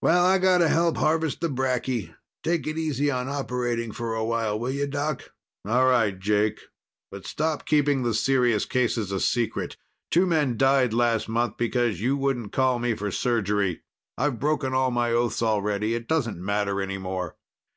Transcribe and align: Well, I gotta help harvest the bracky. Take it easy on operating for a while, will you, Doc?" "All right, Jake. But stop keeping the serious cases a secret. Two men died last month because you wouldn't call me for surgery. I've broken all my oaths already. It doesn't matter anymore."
Well, 0.00 0.26
I 0.26 0.38
gotta 0.38 0.66
help 0.68 0.96
harvest 0.96 1.40
the 1.40 1.48
bracky. 1.48 2.12
Take 2.42 2.66
it 2.66 2.76
easy 2.76 3.12
on 3.12 3.28
operating 3.28 3.92
for 3.92 4.12
a 4.12 4.24
while, 4.24 4.58
will 4.58 4.72
you, 4.72 4.88
Doc?" 4.88 5.30
"All 5.64 5.86
right, 5.86 6.18
Jake. 6.18 6.62
But 7.12 7.28
stop 7.28 7.64
keeping 7.64 8.02
the 8.02 8.12
serious 8.12 8.64
cases 8.64 9.12
a 9.12 9.20
secret. 9.20 9.76
Two 10.10 10.26
men 10.26 10.56
died 10.56 10.92
last 10.92 11.28
month 11.28 11.58
because 11.58 12.00
you 12.00 12.16
wouldn't 12.16 12.50
call 12.52 12.80
me 12.80 12.96
for 12.96 13.12
surgery. 13.12 13.82
I've 14.18 14.40
broken 14.40 14.74
all 14.74 14.90
my 14.90 15.12
oaths 15.12 15.42
already. 15.44 15.94
It 15.94 16.08
doesn't 16.08 16.44
matter 16.44 16.82
anymore." 16.82 17.36